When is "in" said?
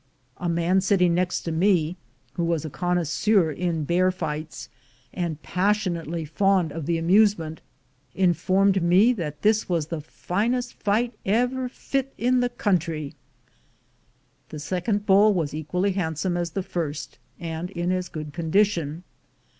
3.51-3.83, 8.15-8.33, 12.17-12.39, 17.69-17.91